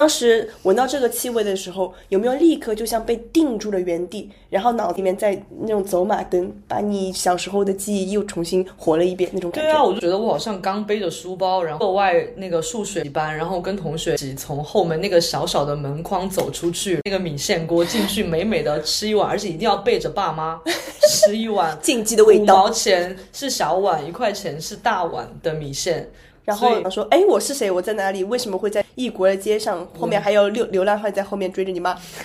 [0.00, 9.70] 当时闻到这个气味的时候，有没有立刻就像被定住了原地，然后脑子里面在那种走马灯，把你小时候的记忆又重新活了一遍那种感觉？
[9.70, 20.58] 对啊，我就觉得我好像刚背着书包，然后课外那个数学班，然后跟同学一起从后门那个小小的门框走出去，那个米线锅进去，美美的吃一碗，而且一定要背着爸妈
[21.10, 22.54] 吃一碗禁忌的味道。
[22.54, 26.08] 五毛钱是小碗，一块钱是大碗的米线。
[26.44, 27.70] 然后说：“哎，我是谁？
[27.70, 28.24] 我在哪里？
[28.24, 29.86] 为什么会在异国的街上？
[29.98, 31.96] 后面还有流流浪汉在后面追着你骂。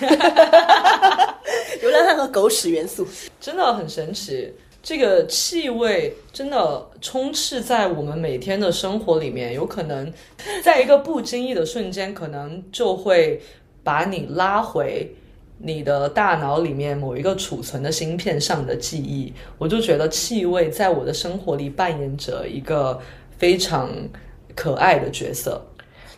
[1.80, 3.06] 流浪汉和狗屎元素，
[3.40, 4.52] 真的很神奇。
[4.82, 10.12] 这个气味真的充斥在我们每天的生活里面，有可能
[10.62, 13.40] 在一个不经意的瞬间，可能就会
[13.82, 15.12] 把你拉回
[15.58, 19.32] 你的大脑里面某一个储存的芯片上的记忆。
[19.58, 23.00] 我就觉得气味在我的生活里扮演着一个
[23.38, 23.90] 非常
[24.54, 25.64] 可爱的角色。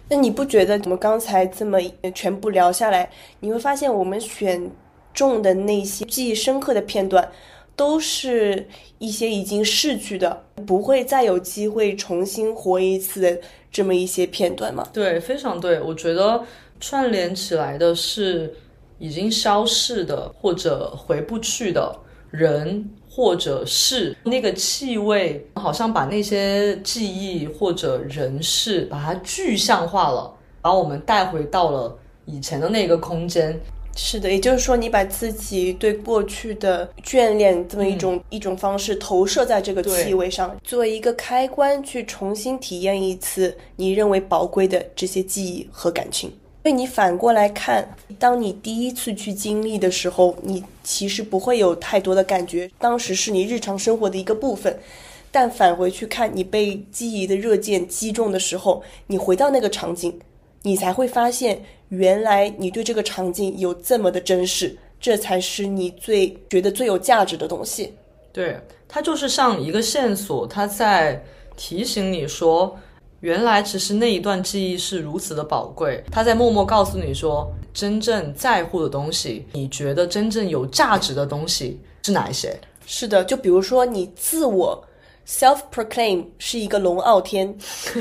[0.09, 1.79] 那你不觉得我们刚才这么
[2.15, 4.71] 全部聊下来，你会发现我们选
[5.13, 7.31] 中的那些记忆深刻的片段，
[7.77, 8.67] 都是
[8.99, 13.39] 一些已经逝去的，不会再有机会重新活一次的
[13.71, 14.89] 这么一些片段吗？
[14.93, 15.81] 对，非常对。
[15.81, 16.43] 我觉得
[16.81, 18.55] 串联起来的是
[18.99, 21.95] 已经消逝的或者回不去的
[22.31, 33.59] 人或者是那个气味，好像把那些记忆或者人事把它具象化了，把我们带回到了以前的那个空间。
[33.97, 46.31] 是的，也就是说，你把自己对过去的眷恋这么一种、一种方式投射在这个气味上，作为一个开关去重新体验一次你认为宝贵的这些记忆和感情。
[46.63, 54.79] 所以你反过来看，当你第一次去经历的时候，你其实不会有太多的感觉，当时是你日常生活的一个部分。
[55.31, 60.19] 但返回去看你被记忆的热箭击中的时候，你回到那个场景，
[60.63, 61.63] 你才会发现。
[61.91, 67.95] 原来你对这个场景有这么的珍视，这才是你最觉得最有价值的东西。
[68.31, 71.25] 对，它就是像一个线索，它在
[71.57, 72.79] 提醒你说，
[73.21, 76.03] 原来其实那一段记忆是如此的宝贵。
[76.11, 82.59] 它在默默告诉你说，真正在乎的东西，你觉得真正有价值的东西是哪一些？
[82.87, 84.85] 是的，就比如说你自我。
[85.29, 87.55] Self-proclaim 是一个龙傲天，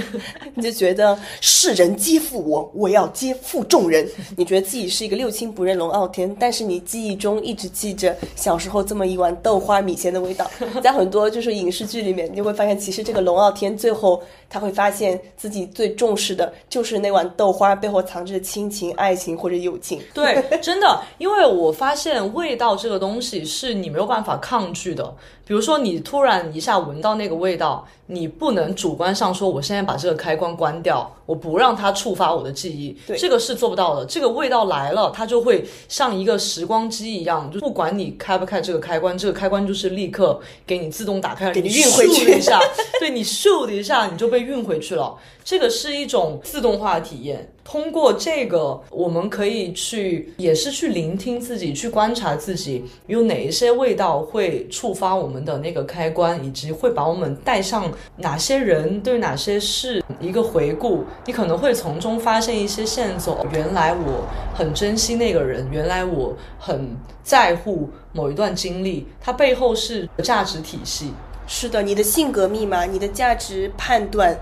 [0.55, 4.09] 你就觉得世人皆负我，我要皆负众人。
[4.37, 10.49] 你觉得自己是一个六亲不认龙傲天，但是你记忆中一直记着小时候这么一碗豆花米线的味道。
[10.81, 20.01] 在很多就是影视剧里面，你会发现，其实这个龙傲天最后他会发现自己最重视的就是那碗豆花背后藏着的亲情、爱情或者友情。
[20.13, 25.13] 对，真的，因为我发现味道这个东西是你没有办法抗拒的。
[25.47, 34.05] 比如说，你突然一下闻到那个味道，你不能主观上说，我现在把这个开关关掉，我不让它触发我的记忆，这个是做不到的。
[34.05, 42.60] 这个味道来了，它就会像一个时光机一样，就不管你开不开这个开关，这个开关就是立刻给你自动打开，给你运回去一下，
[42.99, 45.15] 对你咻的一下，你就被运回去了。
[45.47, 47.49] 这个是一种自动化体验。
[47.63, 61.05] 通过这个，我们可以去，也是去聆听自己，去观察自己有哪一些味道会触发我们的那个开关，以及会把我们带上哪些人对哪些事一个回顾。
[61.25, 63.47] 你可能会从中发现一些线索。
[63.53, 71.13] 原来我很珍惜那个人，原来我很在乎某一段经历，它背后是价值体系。
[71.47, 74.38] 是的，你的性格密码，你的价值判断。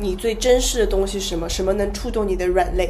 [0.00, 1.46] 你最珍视的东西是什么？
[1.46, 2.88] 什么能触动你的软肋？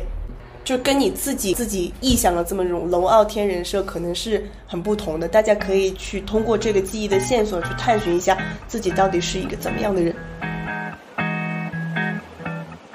[0.63, 5.27] 就跟你自己自己臆想的这么一种龙傲天人设可能是很不同的。
[5.27, 10.15] 大家可以去通过这个记忆的线索去探寻一下自己到底是一个怎么样的人。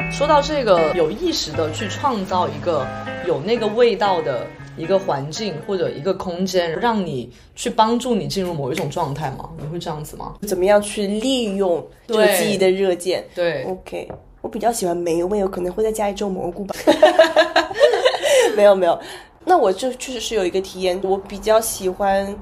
[0.10, 2.88] 说到这个，有意识的去创造一个
[3.28, 4.48] 有那个味道的。
[4.78, 9.50] 一个环境或者一个空间，让你去帮助你进入某一种状态吗？
[9.60, 10.36] 你会这样子吗？
[10.48, 13.24] 怎么样去利用这个记忆的热键？
[13.34, 14.08] 对，OK，
[14.42, 16.76] 我比较喜欢梅味，有可能会再加一种蘑菇吧。
[18.58, 19.00] 没有没有，
[19.46, 22.36] 那我就确实是有一个体验，我比较喜欢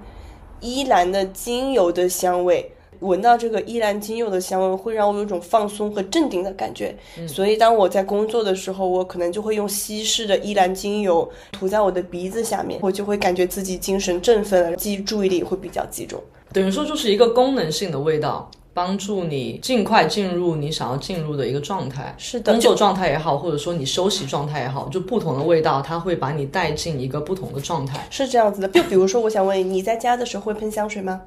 [0.60, 2.70] 依兰的精油的香味。
[3.04, 6.96] 闻到这个依兰精油的香味，会让我有一种放松和镇定的感觉。
[7.28, 16.20] 所以当我在工作的时候，我可能就会用稀释的依兰精油涂在我的鼻子下面，我就会感觉自己精神振奋了，记注意力会比较集中。
[16.52, 22.14] 等于说就是一个功能性的味道，帮助你尽快进入你想要进入的一个状态。
[22.18, 28.08] 是的，工作状态也好，或者说你休息状态也好，就不同的味道，它会把你带进一个不同的状态。
[28.12, 28.68] 是这样子的。
[28.68, 31.22] 就比如说，我想问你，你在家的时候会喷香水吗？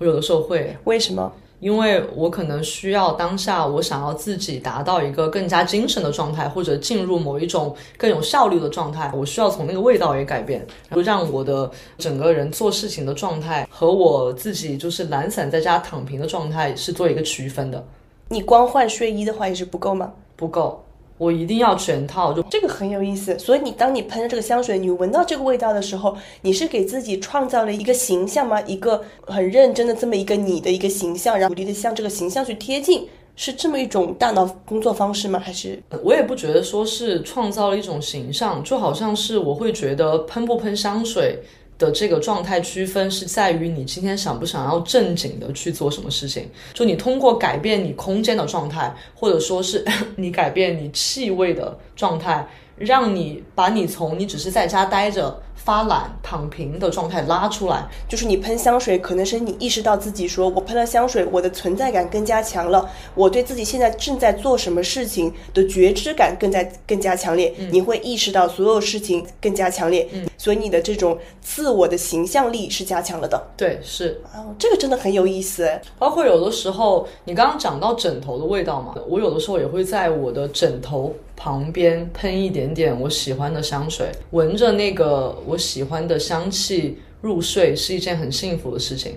[0.00, 1.30] 我有的时候会，为什么？
[1.60, 17.84] 因为我可能需要当下，我想要自己达到一个更加精神的状态，或者进入某一种更有效率的状态，我需要从那个味道也改变，然后让我的整个人做事情的状态和我自己就是懒散在家躺平的状态是做一个区分的。
[18.28, 20.10] 你光换睡衣的话也是不够吗？
[20.34, 20.82] 不够。
[21.20, 23.38] 我一定要全套，就这个很有意思。
[23.38, 28.58] 所以你当你喷这个香水，你闻到这个味道的时候，你是给自己创造了一个形象吗？
[28.62, 33.06] 一个很认真的这么一个你的一个形象，然后努力的向这个形象去贴近，
[33.36, 35.38] 是这么一种大脑工作方式吗？
[35.38, 41.38] 还是我也不觉得说是创造了一种形象，就好像是我会觉得喷不喷香水。
[41.80, 49.82] 的这个状态区分是在于你今天想不想要正经的去做什么事情，就你通过改变你空间的状态，或者说是
[50.16, 57.86] 你改变你气味的状态，让你把你从你只是在家待着发懒、躺平的状态拉出来。
[58.08, 73.40] 就是你喷香水，可能是你意识到自己说，我喷了香水，我的存在感更加强了，我对自己现在正在做什么事情的觉知感更加更加强烈，你会意识到所有事情更加强烈，所以你的这种自我的形象力是加强了的。
[73.56, 75.80] 对，是哦，这个真的很有意思哎。
[75.98, 89.16] 包括有的时候，你刚刚讲到枕头的味道嘛，我有的时候也会在我的枕头旁边喷一点点我喜欢的香水，闻着那个我喜欢的香气入睡是一件很幸福的事情。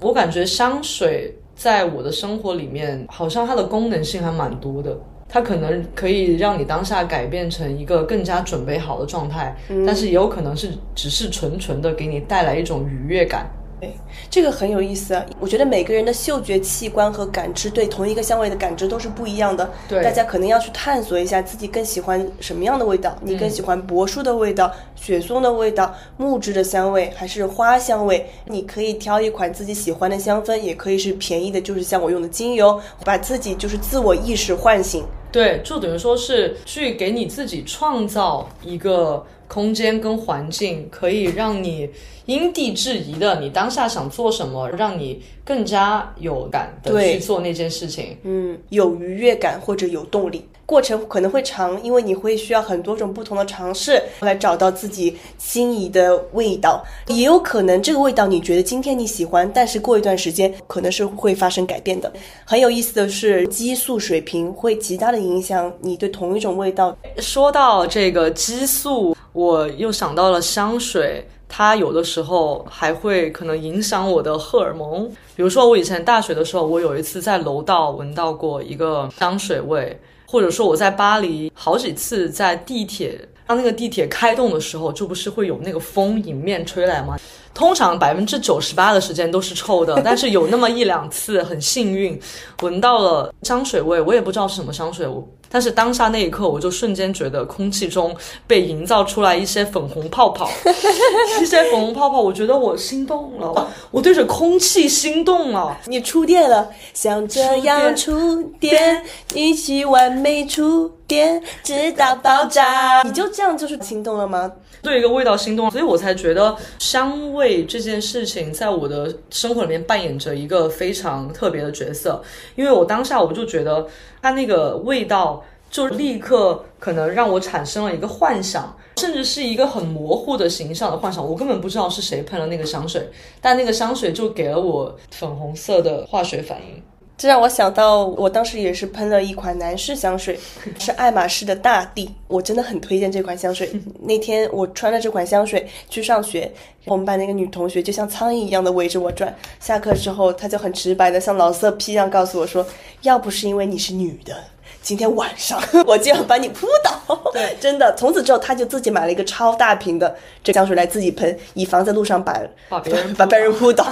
[0.00, 4.96] 我感觉香水在我的生活里面，好像它的功能性还蛮多的。
[5.28, 9.56] 它可能可以让你当下改变成一个更加准备好的状态，
[9.86, 13.50] 但是也有可能是只是纯纯的给你带来一种愉悦感。
[13.82, 13.92] 对，
[14.30, 15.20] 这个很有意思。
[15.40, 19.68] 我觉得每个人的嗅觉器官和感知对同一个香味的感知都是不一样的。
[19.88, 23.12] 对，大家可能要去探索一下自己更喜欢什么样的味道。
[23.20, 28.24] 你更喜欢柏树的味道、雪松的味道、木质的香味，还是花香味？
[28.44, 35.04] 你可以挑一款自己喜欢的香氛，也可以是便宜的，就是像我用的精油，把自己就是自我意识唤醒。
[35.32, 41.88] 对，就等于说是去给你自己创造一个空间跟环境，可以让你
[42.26, 48.16] 因地制宜的，你当下想做什么，让你更加有感的去做那件事情。
[48.22, 50.44] 嗯，有愉悦感或者有动力。
[50.72, 56.82] 过程可能会长，因为你会需要很多种不同的尝试来找到自己心仪的味道。
[57.08, 62.10] 也有可能这个味道你觉得今天你喜欢，但是过一段时间可能是会发生改变的。
[62.46, 66.96] 很有意思的是，激素水平会极大的影响你对同一种味道。
[67.18, 75.06] 说到这个激素，我又想到了香水，它有的时候还会可能影响我的荷尔蒙。
[75.36, 80.00] 比如说，我以前大学的时候，我有一次在楼道闻到过一个香水味。
[80.32, 87.18] 或者说我在巴黎好几次在地铁，当那个地铁开动的时候，就不是会有那个风迎面吹来吗？
[87.52, 92.18] 通常百分之九十八的时间都是臭的，但是有那么一两次很幸运，
[92.62, 95.06] 闻到了香水味，我也不知道是什么香水。
[95.06, 95.22] 我
[95.52, 100.50] 但是当下那一刻，我就瞬间觉得空气中被营造出来一些粉红泡泡，
[101.42, 105.76] 一些粉红泡泡，我觉得我心动了，我对着空气心动了。
[105.86, 113.02] 你触电了，像这样触电，一起完美触电，直到爆炸。
[113.02, 114.50] 你就这样就是心动了吗？
[114.82, 122.20] 对一个味道心动，所以我才觉得香味这件事情在我的生活里面扮演着一个非常特别的角色，
[122.56, 123.86] 因为我当下我就觉得
[124.22, 133.08] 它那个味道就立刻可能让我产生了一个幻想，甚至是一个很模糊的形象的幻想，我根本不知道是谁喷了那个香水，
[133.40, 136.82] 但那个香水就给了我粉红色的化学反应。
[137.22, 140.36] 这让我想到，我当时也是喷了一款男士香水，
[140.80, 143.70] 是爱马仕的大地，我真的很推荐这款香水。
[144.02, 146.50] 那天我穿了这款香水去上学，
[146.84, 149.32] 我们班那个女同学就像苍蝇一样的围着我转。
[149.60, 152.66] 下课之后，她就很直白的像老色批一样告诉我说
[153.02, 154.36] ：“要不是因为你是女的。”
[154.82, 157.30] 今天晚上 我就要把你扑倒。
[157.32, 157.94] 对， 真的。
[157.96, 163.86] 从此之后，他就自己买了一个超大瓶的这香水来自己喷，以防在路上把把别人 把别人扑倒。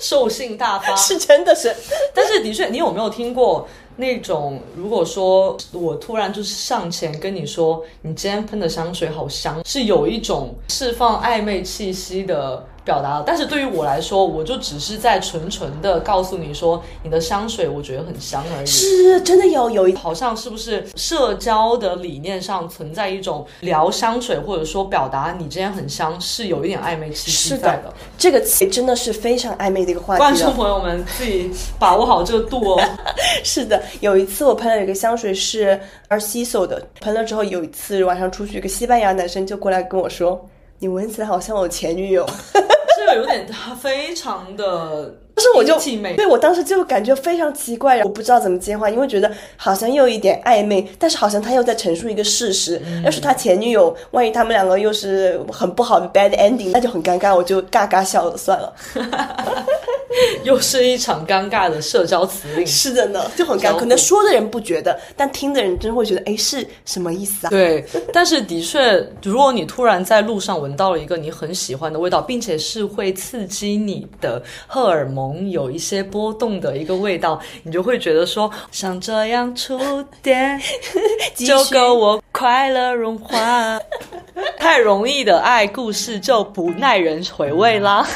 [0.00, 1.74] 兽性大发是真的是，
[2.12, 4.60] 但是的确，你有没有听过那种？
[4.76, 12.64] 如果说我突然就是上前跟你说，你今天喷的香水好香，是有一种释放暧昧气息的。
[12.88, 18.66] 表达了，但是对于我来说，我就只是在纯纯的告诉你说，你的香水我觉得很香而已。
[18.66, 27.92] 是真的有有一好像是不是社交的理念上存在一种聊香水，或者说表达你今天很香，是有一点暧昧气息在的。
[28.16, 30.18] 这个词真的是非常暧昧的一个话题。
[30.18, 32.82] 观众朋友们自己把握好这个度哦。
[33.44, 35.78] 是的，有一次我喷了一个香水是
[36.08, 40.48] Arciso 的，喷了之后有一次晚上出去，一个西班牙男生就过来跟我说，
[40.80, 42.24] 你闻起来好像我前女友。
[42.98, 43.48] 这个有点
[43.80, 45.78] 非常的，但是我就
[46.16, 52.82] 对我当时就感觉非常奇怪，我不知道怎么接话，因为觉得好像又有一点暧昧，但是好像他又在陈述一个事实。
[53.04, 58.74] 要是他前女友，万一他们两个又是很不好的 bad ending，那就很尴尬，我就嘎嘎笑了算了。
[60.42, 63.78] 又是一场尴尬的社交辞令，是的呢，就很尴尬。
[63.78, 67.50] 可能说的人不觉得，但听的人真会觉得，哎，是什么意思啊？
[67.50, 79.78] 对，但是的确，如果你突然在路上闻到了一个你很喜欢的味道，并且是会刺激你的荷尔蒙有一些波动的一个味道， 你就会觉得说，像这样触
[80.22, 80.60] 电
[81.34, 83.80] 就够我快乐融化。
[84.58, 88.06] 太容易的爱故事就不耐人回味啦。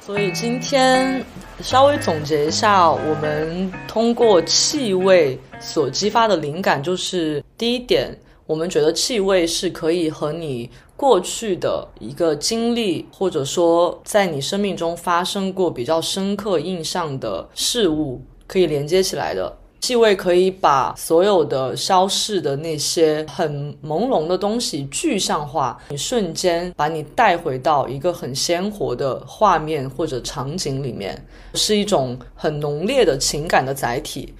[0.00, 1.24] 所以今天
[1.60, 8.14] 稍微总结一下，我们通过气味所激发的灵感，就是第一点，
[8.52, 19.50] 我们觉得气味是可以和你过去的一个经历，或者说在你生命中发生过比较深刻印象的事物，可以连接起来的。
[19.80, 34.34] 气味可以把所有的消逝的那些很朦胧的东西具象化，你瞬间把你带回到一个很鲜活的画面或者场景里面，是一种很浓烈的情感的载体。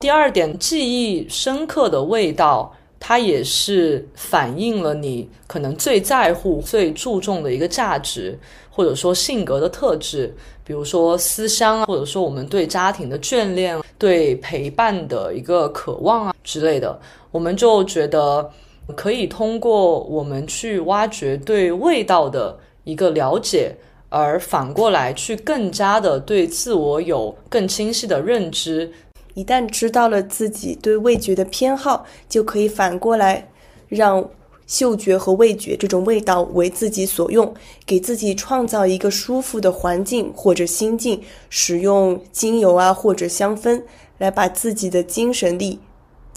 [0.00, 8.38] 第二点，记忆深刻的味道，它也是反映了你可能最在乎、最注重的一个价值，
[8.70, 10.34] 或者说性格的特质。
[10.64, 18.50] 比如说思乡啊，或者说我们对家庭的眷恋、对陪伴的一个渴望啊之类的，我们就觉得
[18.94, 23.74] 可以通过我们去挖掘对味道的一个了解，
[24.10, 28.92] 而反过来去更加的对自我有更清晰的认知。
[29.38, 33.48] 一旦知道了自己对味觉的偏好，就可以反过来
[33.88, 34.28] 让。
[34.68, 37.54] 嗅觉和味觉这种味道为自己所用，
[37.86, 43.82] 给自己创造一个舒服的环境或者心境，使用精油啊或者香氛
[44.18, 45.78] 来把自己的精神力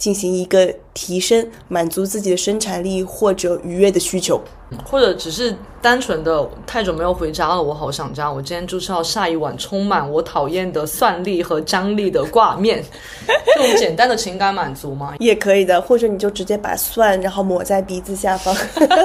[0.02, 4.42] 进行一个提升，满足自己的生产力或者愉悦的需求。
[4.84, 8.28] 或者只是单纯的太久没有回家了，我好想家。
[8.28, 12.82] 我今天就是要下一碗充满我讨厌的蒜粒和张力的挂面，
[13.54, 15.14] 这种简单的情感满足吗？
[15.20, 18.52] 也可以的，或者你就直接把蒜然后抹在鼻子下方，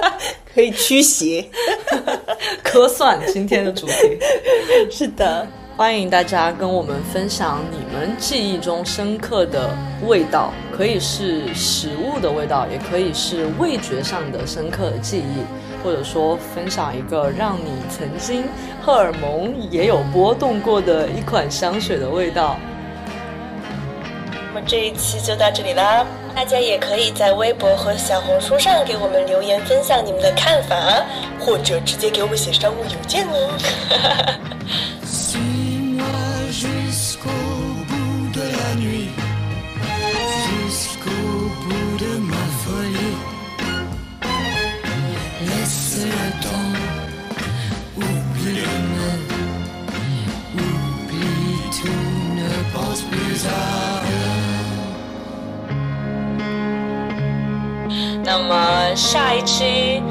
[0.51, 1.47] 可以驱邪。
[2.63, 3.93] 磕蒜，今天的主题
[4.89, 5.47] 是的。
[5.77, 9.69] 欢迎大家跟我们分享你们记忆中深刻的
[10.07, 18.45] 味道，可以是食物的味道，也可以是味觉上的深刻的记忆，或者说分享一个让你曾经
[18.81, 22.57] 荷尔蒙也有波动过的一款香水的味道。
[24.31, 26.03] 那么这一期就到这里啦，
[26.33, 30.75] 大家也可以在微博和小红书上给我们留言分享你们的看法，
[31.39, 34.39] 或者直接给我们写商务邮件哦。
[58.24, 60.02] 那么下一期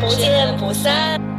[0.00, 1.31] 不见不散。